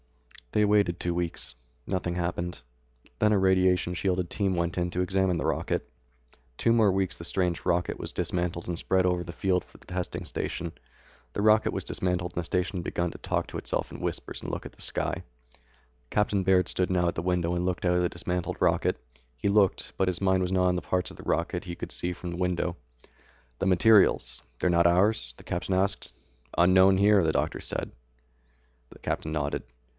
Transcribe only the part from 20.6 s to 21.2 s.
on the parts of